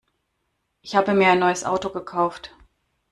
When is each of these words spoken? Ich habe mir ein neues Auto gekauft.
Ich 0.81 0.95
habe 0.95 1.13
mir 1.13 1.27
ein 1.27 1.37
neues 1.37 1.63
Auto 1.63 1.91
gekauft. 1.91 2.55